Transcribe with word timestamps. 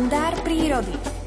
kalendár 0.00 0.42
prírody. 0.42 1.19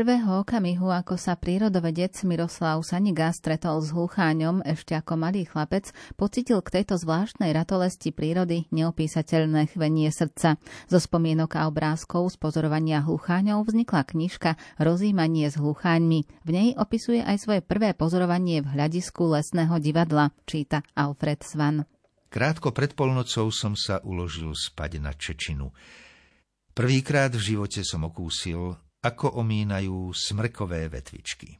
Prvého 0.00 0.40
okamihu, 0.40 0.88
ako 0.88 1.20
sa 1.20 1.36
prírodovedec 1.36 2.24
Miroslav 2.24 2.80
Saniga 2.80 3.28
stretol 3.36 3.84
s 3.84 3.92
hlucháňom 3.92 4.64
ešte 4.64 4.96
ako 4.96 5.20
malý 5.20 5.44
chlapec, 5.44 5.92
pocitil 6.16 6.64
k 6.64 6.80
tejto 6.80 6.96
zvláštnej 6.96 7.52
ratolesti 7.52 8.08
prírody 8.08 8.64
neopísateľné 8.72 9.68
chvenie 9.68 10.08
srdca. 10.08 10.56
Zo 10.88 10.98
spomienok 11.04 11.52
a 11.60 11.68
obrázkov 11.68 12.32
z 12.32 12.40
pozorovania 12.40 13.04
hlucháňov 13.04 13.68
vznikla 13.68 14.08
knižka 14.08 14.56
Rozímanie 14.80 15.52
s 15.52 15.60
hlucháňmi. 15.60 16.48
V 16.48 16.48
nej 16.48 16.72
opisuje 16.80 17.20
aj 17.20 17.36
svoje 17.36 17.60
prvé 17.60 17.92
pozorovanie 17.92 18.64
v 18.64 18.72
hľadisku 18.72 19.20
lesného 19.36 19.76
divadla, 19.84 20.32
číta 20.48 20.80
Alfred 20.96 21.44
Svan. 21.44 21.84
Krátko 22.32 22.72
pred 22.72 22.96
polnocou 22.96 23.52
som 23.52 23.76
sa 23.76 24.00
uložil 24.00 24.56
spať 24.56 24.96
na 24.96 25.12
Čečinu. 25.12 25.76
Prvýkrát 26.72 27.36
v 27.36 27.52
živote 27.52 27.84
som 27.84 28.08
okúsil 28.08 28.80
ako 29.00 29.40
omínajú 29.40 30.12
smrkové 30.12 30.92
vetvičky. 30.92 31.56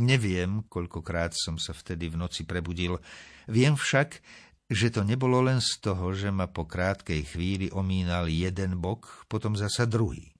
Neviem, 0.00 0.64
koľkokrát 0.72 1.36
som 1.36 1.60
sa 1.60 1.76
vtedy 1.76 2.08
v 2.08 2.16
noci 2.16 2.48
prebudil, 2.48 2.96
viem 3.44 3.76
však, 3.76 4.24
že 4.72 4.88
to 4.88 5.04
nebolo 5.04 5.44
len 5.44 5.60
z 5.60 5.84
toho, 5.84 6.16
že 6.16 6.32
ma 6.32 6.48
po 6.48 6.64
krátkej 6.64 7.28
chvíli 7.28 7.68
omínal 7.68 8.24
jeden 8.32 8.80
bok, 8.80 9.28
potom 9.28 9.52
zasa 9.52 9.84
druhý. 9.84 10.32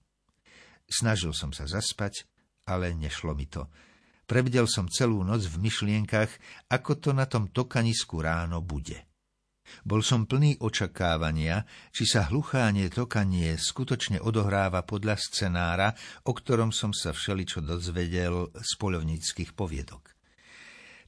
Snažil 0.89 1.37
som 1.37 1.53
sa 1.53 1.69
zaspať, 1.69 2.25
ale 2.65 2.97
nešlo 2.97 3.37
mi 3.37 3.45
to. 3.45 3.69
Prebdel 4.25 4.65
som 4.65 4.89
celú 4.89 5.21
noc 5.21 5.45
v 5.45 5.69
myšlienkach, 5.69 6.31
ako 6.73 6.91
to 6.97 7.09
na 7.13 7.29
tom 7.29 7.51
tokanisku 7.53 8.25
ráno 8.25 8.65
bude. 8.65 9.05
Bol 9.83 10.03
som 10.03 10.27
plný 10.27 10.59
očakávania, 10.59 11.63
či 11.91 12.03
sa 12.07 12.27
hluchánie 12.27 12.91
tokanie 12.91 13.55
skutočne 13.55 14.19
odohráva 14.19 14.83
podľa 14.83 15.19
scenára, 15.19 15.95
o 16.27 16.31
ktorom 16.35 16.71
som 16.71 16.91
sa 16.95 17.11
všeličo 17.15 17.63
dozvedel 17.63 18.51
z 18.55 18.71
polovníckých 18.79 19.55
poviedok. 19.55 20.13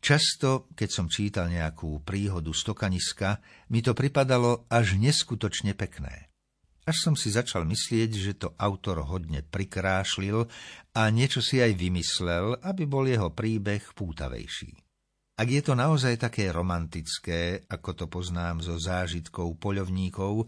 Často, 0.06 0.70
keď 0.78 0.90
som 0.92 1.10
čítal 1.10 1.50
nejakú 1.50 2.06
príhodu 2.06 2.54
z 2.54 2.62
tokaniska, 2.62 3.42
mi 3.74 3.82
to 3.82 3.98
pripadalo 3.98 4.70
až 4.70 5.02
neskutočne 5.02 5.74
pekné. 5.74 6.30
Až 6.86 7.10
som 7.10 7.16
si 7.18 7.34
začal 7.34 7.66
myslieť, 7.66 8.12
že 8.14 8.38
to 8.38 8.54
autor 8.62 9.02
hodne 9.02 9.42
prikrášlil 9.42 10.46
a 10.94 11.02
niečo 11.10 11.42
si 11.42 11.58
aj 11.58 11.74
vymyslel, 11.74 12.62
aby 12.62 12.86
bol 12.86 13.10
jeho 13.10 13.34
príbeh 13.34 13.82
pútavejší. 13.98 14.85
Ak 15.36 15.52
je 15.52 15.60
to 15.60 15.76
naozaj 15.76 16.16
také 16.16 16.48
romantické, 16.48 17.68
ako 17.68 17.90
to 17.92 18.06
poznám 18.08 18.64
zo 18.64 18.80
zážitkov 18.80 19.60
poľovníkov, 19.60 20.48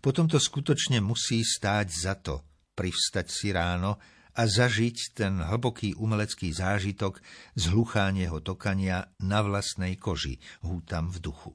potom 0.00 0.24
to 0.24 0.40
skutočne 0.40 1.04
musí 1.04 1.44
stáť 1.44 1.88
za 1.92 2.16
to, 2.16 2.40
privstať 2.72 3.28
si 3.28 3.52
ráno 3.52 4.00
a 4.32 4.48
zažiť 4.48 4.96
ten 5.12 5.36
hlboký 5.36 6.00
umelecký 6.00 6.48
zážitok 6.48 7.20
z 7.52 7.64
hluchánieho 7.76 8.40
tokania 8.40 9.12
na 9.20 9.44
vlastnej 9.44 10.00
koži, 10.00 10.40
hútam 10.64 11.12
v 11.12 11.20
duchu. 11.20 11.52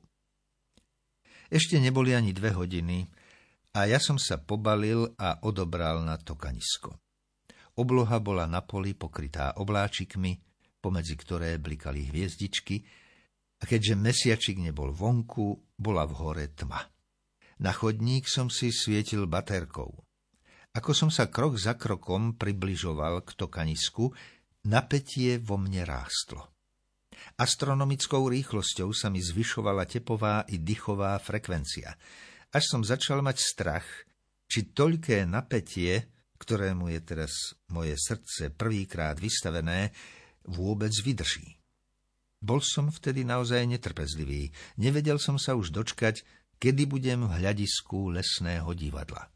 Ešte 1.50 1.82
neboli 1.82 2.14
ani 2.14 2.30
dve 2.30 2.54
hodiny 2.54 3.10
a 3.74 3.90
ja 3.90 3.98
som 3.98 4.22
sa 4.22 4.38
pobalil 4.38 5.18
a 5.18 5.42
odobral 5.42 6.06
na 6.06 6.22
tokanisko. 6.22 6.94
Obloha 7.74 8.22
bola 8.22 8.46
na 8.46 8.62
poli 8.62 8.94
pokrytá 8.94 9.58
obláčikmi, 9.58 10.47
pomedzi 10.80 11.16
ktoré 11.18 11.58
blikali 11.58 12.08
hviezdičky, 12.08 12.84
a 13.58 13.64
keďže 13.66 13.98
mesiačik 13.98 14.58
nebol 14.62 14.94
vonku, 14.94 15.74
bola 15.78 16.06
v 16.06 16.14
hore 16.22 16.46
tma. 16.54 16.78
Na 17.58 17.74
chodník 17.74 18.30
som 18.30 18.54
si 18.54 18.70
svietil 18.70 19.26
baterkou. 19.26 19.90
Ako 20.78 20.94
som 20.94 21.10
sa 21.10 21.26
krok 21.26 21.58
za 21.58 21.74
krokom 21.74 22.38
približoval 22.38 23.26
k 23.26 23.34
tokanisku, 23.34 24.14
napätie 24.70 25.42
vo 25.42 25.58
mne 25.58 25.82
rástlo. 25.90 26.54
Astronomickou 27.42 28.30
rýchlosťou 28.30 28.94
sa 28.94 29.10
mi 29.10 29.18
zvyšovala 29.18 29.90
tepová 29.90 30.46
i 30.54 30.62
dychová 30.62 31.18
frekvencia, 31.18 31.98
až 32.54 32.64
som 32.70 32.86
začal 32.86 33.26
mať 33.26 33.38
strach, 33.42 33.88
či 34.46 34.70
toľké 34.70 35.26
napätie, 35.26 36.14
ktorému 36.38 36.94
je 36.94 37.02
teraz 37.02 37.34
moje 37.74 37.98
srdce 37.98 38.54
prvýkrát 38.54 39.18
vystavené, 39.18 39.90
vôbec 40.48 40.92
vydrží. 41.04 41.60
Bol 42.38 42.62
som 42.62 42.94
vtedy 42.94 43.26
naozaj 43.26 43.66
netrpezlivý. 43.66 44.54
Nevedel 44.78 45.18
som 45.18 45.42
sa 45.42 45.58
už 45.58 45.74
dočkať, 45.74 46.22
kedy 46.62 46.90
budem 46.90 47.26
v 47.26 47.36
hľadisku 47.42 48.14
lesného 48.14 48.72
divadla. 48.78 49.30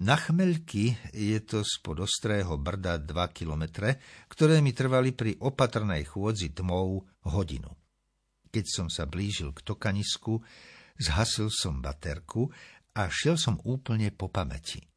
Na 0.00 0.16
chmeľky 0.16 0.96
je 1.12 1.36
to 1.44 1.60
spod 1.60 2.00
ostrého 2.00 2.56
brda 2.56 2.96
2 2.96 3.36
kilometre, 3.36 4.00
ktoré 4.32 4.64
mi 4.64 4.72
trvali 4.72 5.12
pri 5.12 5.36
opatrnej 5.36 6.08
chôdzi 6.08 6.56
tmou 6.56 7.04
hodinu. 7.28 7.68
Keď 8.48 8.64
som 8.66 8.86
sa 8.88 9.04
blížil 9.04 9.52
k 9.52 9.60
tokanisku, 9.60 10.40
zhasil 10.96 11.52
som 11.52 11.84
baterku 11.84 12.48
a 12.96 13.06
šiel 13.12 13.36
som 13.36 13.60
úplne 13.62 14.10
po 14.10 14.32
pamäti. 14.32 14.89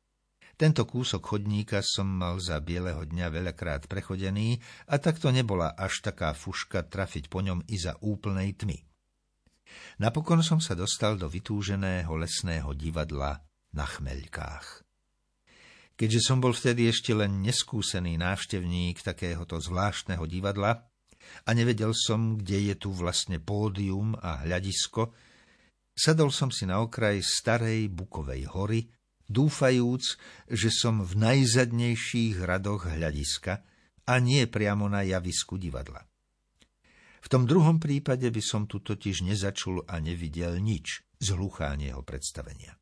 Tento 0.53 0.85
kúsok 0.85 1.33
chodníka 1.33 1.81
som 1.81 2.05
mal 2.05 2.37
za 2.37 2.61
bieleho 2.61 3.01
dňa 3.09 3.27
veľakrát 3.33 3.89
prechodený 3.89 4.61
a 4.85 5.01
takto 5.01 5.33
nebola 5.33 5.73
až 5.73 6.05
taká 6.05 6.37
fuška 6.37 6.85
trafiť 6.85 7.25
po 7.25 7.41
ňom 7.41 7.65
i 7.65 7.75
za 7.81 7.97
úplnej 8.05 8.53
tmy. 8.53 8.77
Napokon 9.97 10.45
som 10.45 10.61
sa 10.61 10.77
dostal 10.77 11.17
do 11.17 11.25
vytúženého 11.25 12.13
lesného 12.13 12.69
divadla 12.77 13.41
na 13.73 13.85
chmeľkách. 13.89 14.85
Keďže 15.97 16.21
som 16.21 16.37
bol 16.37 16.53
vtedy 16.53 16.89
ešte 16.89 17.13
len 17.13 17.41
neskúsený 17.41 18.17
návštevník 18.21 19.01
takéhoto 19.01 19.57
zvláštneho 19.57 20.25
divadla 20.29 20.85
a 21.45 21.49
nevedel 21.53 21.97
som, 21.97 22.37
kde 22.37 22.73
je 22.73 22.75
tu 22.77 22.93
vlastne 22.93 23.41
pódium 23.41 24.13
a 24.21 24.45
hľadisko, 24.45 25.13
sadol 25.93 26.29
som 26.29 26.53
si 26.53 26.69
na 26.69 26.81
okraj 26.81 27.21
starej 27.21 27.89
bukovej 27.89 28.45
hory 28.53 28.81
dúfajúc, 29.29 30.19
že 30.51 30.69
som 30.73 31.03
v 31.03 31.13
najzadnejších 31.19 32.43
radoch 32.43 32.87
hľadiska 32.89 33.63
a 34.03 34.13
nie 34.19 34.43
priamo 34.47 34.91
na 34.91 35.03
javisku 35.03 35.55
divadla. 35.55 36.03
V 37.23 37.27
tom 37.31 37.47
druhom 37.47 37.79
prípade 37.79 38.27
by 38.27 38.43
som 38.43 38.67
tu 38.67 38.83
totiž 38.83 39.23
nezačul 39.23 39.87
a 39.87 39.95
nevidel 40.03 40.59
nič 40.59 41.07
z 41.23 41.27
hluchánieho 41.31 42.03
predstavenia. 42.03 42.75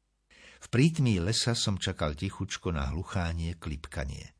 V 0.62 0.68
prítmí 0.70 1.22
lesa 1.22 1.54
som 1.54 1.78
čakal 1.78 2.18
tichučko 2.18 2.74
na 2.74 2.90
hluchánie 2.90 3.62
klipkanie. 3.62 4.34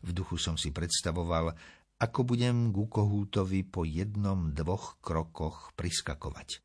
V 0.00 0.16
duchu 0.16 0.40
som 0.40 0.56
si 0.56 0.72
predstavoval, 0.72 1.52
ako 2.00 2.20
budem 2.24 2.72
ku 2.72 2.88
kohútovi 2.88 3.68
po 3.68 3.84
jednom, 3.84 4.56
dvoch 4.56 4.96
krokoch 5.04 5.76
priskakovať. 5.76 6.64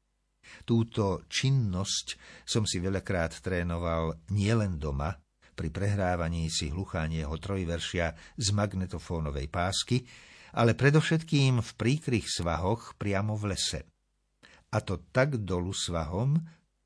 Túto 0.63 1.25
činnosť 1.27 2.19
som 2.43 2.63
si 2.63 2.81
veľakrát 2.83 3.39
trénoval 3.39 4.27
nielen 4.31 4.79
doma, 4.81 5.15
pri 5.57 5.73
prehrávaní 5.73 6.53
si 6.53 6.69
hluchánieho 6.69 7.33
trojveršia 7.33 8.13
z 8.37 8.47
magnetofónovej 8.53 9.49
pásky, 9.49 10.05
ale 10.53 10.77
predovšetkým 10.77 11.65
v 11.65 11.71
príkrych 11.73 12.29
svahoch 12.29 12.93
priamo 12.93 13.33
v 13.33 13.57
lese. 13.57 13.81
A 14.69 14.77
to 14.85 15.01
tak 15.09 15.41
dolu 15.41 15.73
svahom, 15.73 16.37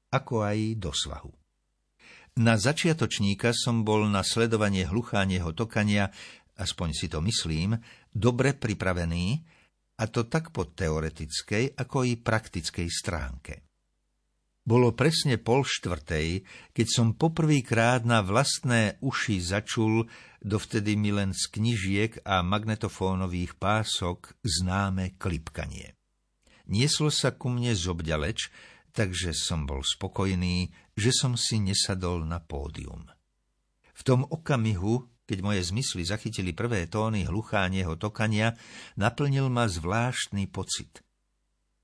ako 0.07 0.47
aj 0.47 0.57
do 0.79 0.95
svahu. 0.95 1.31
Na 2.39 2.55
začiatočníka 2.55 3.51
som 3.51 3.83
bol 3.83 4.07
na 4.07 4.23
sledovanie 4.23 4.87
hluchánieho 4.87 5.51
tokania, 5.51 6.07
aspoň 6.55 6.89
si 6.95 7.11
to 7.11 7.19
myslím, 7.19 7.75
dobre 8.15 8.55
pripravený, 8.55 9.43
a 10.01 10.03
to 10.09 10.25
tak 10.25 10.49
po 10.49 10.65
teoretickej, 10.65 11.77
ako 11.77 12.09
i 12.09 12.17
praktickej 12.17 12.89
stránke. 12.89 13.53
Bolo 14.61 14.93
presne 14.93 15.41
pol 15.41 15.65
štvrtej, 15.65 16.45
keď 16.73 16.87
som 16.89 17.17
poprvýkrát 17.17 18.05
na 18.05 18.21
vlastné 18.21 19.01
uši 19.01 19.41
začul 19.41 20.05
dovtedy 20.41 20.97
mi 20.97 21.13
len 21.13 21.33
z 21.37 21.49
knižiek 21.53 22.25
a 22.25 22.41
magnetofónových 22.41 23.57
pások 23.61 24.33
známe 24.41 25.17
klipkanie. 25.21 25.93
Nieslo 26.69 27.13
sa 27.13 27.33
ku 27.33 27.49
mne 27.49 27.73
zobďaleč, 27.77 28.49
takže 28.93 29.33
som 29.37 29.69
bol 29.69 29.85
spokojný, 29.85 30.73
že 30.97 31.13
som 31.13 31.37
si 31.37 31.61
nesadol 31.61 32.25
na 32.25 32.41
pódium. 32.41 33.05
V 33.93 34.01
tom 34.01 34.25
okamihu 34.25 35.09
keď 35.31 35.39
moje 35.39 35.63
zmysly 35.63 36.03
zachytili 36.03 36.51
prvé 36.51 36.91
tóny 36.91 37.23
hluchánieho 37.23 37.95
tokania, 37.95 38.59
naplnil 38.99 39.47
ma 39.47 39.71
zvláštny 39.71 40.51
pocit. 40.51 40.99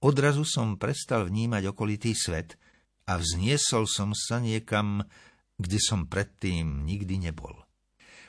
Odrazu 0.04 0.44
som 0.44 0.76
prestal 0.76 1.32
vnímať 1.32 1.72
okolitý 1.72 2.12
svet 2.12 2.60
a 3.08 3.16
vzniesol 3.16 3.88
som 3.88 4.12
sa 4.12 4.44
niekam, 4.44 5.08
kde 5.56 5.80
som 5.80 6.12
predtým 6.12 6.84
nikdy 6.84 7.32
nebol. 7.32 7.56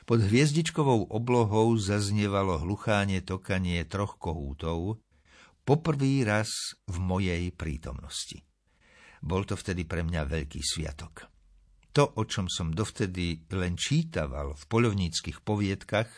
Pod 0.07 0.23
hviezdičkovou 0.23 1.11
oblohou 1.11 1.75
zaznievalo 1.75 2.63
hluchánie 2.63 3.19
tokanie 3.19 3.83
troch 3.83 4.15
kohútov, 4.15 5.03
poprvý 5.67 6.23
raz 6.23 6.79
v 6.89 6.97
mojej 6.97 7.43
prítomnosti. 7.53 8.41
Bol 9.19 9.43
to 9.43 9.59
vtedy 9.59 9.83
pre 9.83 10.01
mňa 10.01 10.25
veľký 10.25 10.63
sviatok. 10.63 11.38
To, 11.97 12.05
o 12.05 12.23
čom 12.25 12.45
som 12.45 12.69
dovtedy 12.69 13.49
len 13.49 13.73
čítaval 13.73 14.53
v 14.53 14.63
polovníckých 14.69 15.41
poviedkach 15.41 16.09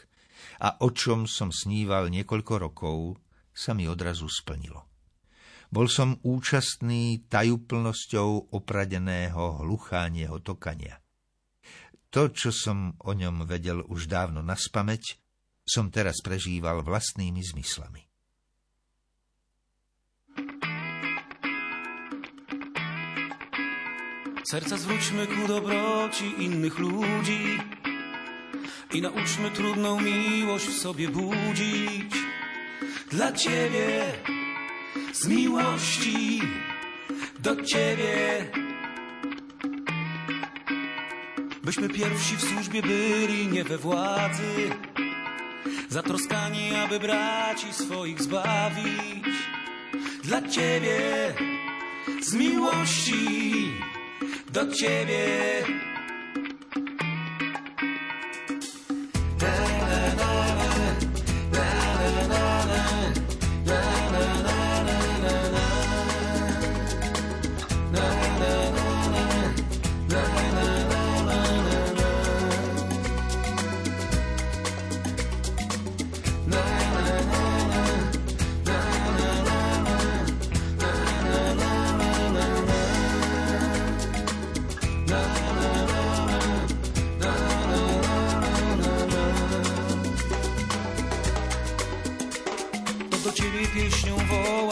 a 0.59 0.75
o 0.83 0.91
čom 0.91 1.29
som 1.29 1.53
sníval 1.53 2.11
niekoľko 2.11 2.53
rokov, 2.59 3.21
sa 3.55 3.71
mi 3.71 3.87
odrazu 3.87 4.27
splnilo. 4.27 4.91
Bol 5.71 5.87
som 5.87 6.19
účastný 6.27 7.31
tajúplnosťou 7.31 8.51
opradeného 8.51 9.63
hluchánieho 9.63 10.43
tokania. 10.43 10.99
To, 12.11 12.27
čo 12.27 12.51
som 12.51 12.99
o 13.07 13.15
ňom 13.15 13.47
vedel 13.47 13.79
už 13.87 14.11
dávno 14.11 14.43
naspameť, 14.43 15.15
som 15.63 15.87
teraz 15.87 16.19
prežíval 16.19 16.83
vlastnými 16.83 17.39
zmyslami. 17.39 18.10
Serca 24.43 24.77
zwróćmy 24.77 25.27
ku 25.27 25.47
dobroci 25.47 26.33
innych 26.37 26.79
ludzi 26.79 27.59
i 28.93 29.01
nauczmy 29.01 29.51
trudną 29.51 30.01
miłość 30.01 30.65
w 30.65 30.77
sobie 30.77 31.09
budzić. 31.09 32.13
Dla 33.11 33.31
Ciebie, 33.31 34.03
z 35.13 35.27
miłości 35.27 36.41
do 37.39 37.55
Ciebie. 37.55 38.45
Byśmy 41.63 41.89
pierwsi 41.89 42.35
w 42.37 42.41
służbie 42.41 42.81
byli, 42.81 43.47
nie 43.47 43.63
we 43.63 43.77
władzy, 43.77 44.69
zatroskani, 45.89 46.75
aby 46.75 46.99
braci 46.99 47.73
swoich 47.73 48.21
zbawić. 48.21 49.25
Dla 50.23 50.41
Ciebie, 50.41 51.33
z 52.21 52.33
miłości 52.33 53.71
do 54.51 54.67
ciebie. 54.67 55.80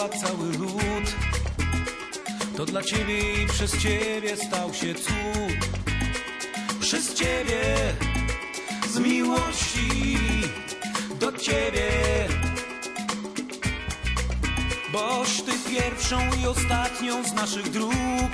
Cały 0.08 0.58
lud. 0.58 1.16
To 2.58 2.66
dla 2.66 2.84
ciebie 2.84 3.44
i 3.44 3.48
przez 3.48 3.78
ciebie 3.78 4.38
stał 4.38 4.74
się 4.74 4.96
cud. 4.96 5.70
Przez 6.82 7.14
ciebie, 7.14 7.76
z 8.90 9.00
miłości 9.00 10.18
do 11.20 11.32
ciebie. 11.32 11.90
Boś 14.94 15.42
ty 15.42 15.52
pierwszą 15.70 16.20
i 16.44 16.48
ostatnią 16.48 17.24
z 17.24 17.34
naszych 17.34 17.70
dróg. 17.70 18.32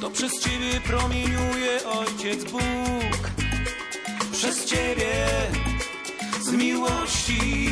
To 0.00 0.10
przez 0.10 0.32
ciebie 0.40 0.80
promieniuje 0.80 1.86
Ojciec 1.86 2.44
Bóg. 2.44 3.30
Przez 4.32 4.64
ciebie, 4.64 5.26
z 6.40 6.52
miłości 6.52 7.68